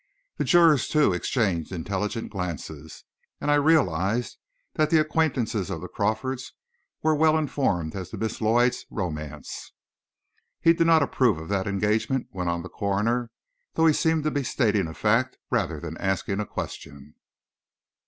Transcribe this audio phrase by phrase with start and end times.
[0.37, 3.03] The jurors, too, exchanged intelligent glances,
[3.39, 4.39] and I realized
[4.73, 6.53] that the acquaintances of the Crawfords
[7.03, 9.73] were well informed as to Miss Lloyd's romance.
[10.59, 13.29] "He did not approve of that engagement?" went on the coroner,
[13.75, 17.13] though he seemed to be stating a fact, rather than asking a question.